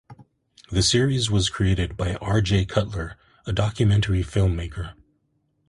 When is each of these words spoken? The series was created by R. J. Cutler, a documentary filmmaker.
The 0.71 0.81
series 0.81 1.29
was 1.29 1.49
created 1.51 1.95
by 1.95 2.15
R. 2.15 2.41
J. 2.41 2.65
Cutler, 2.65 3.17
a 3.45 3.53
documentary 3.53 4.23
filmmaker. 4.23 4.93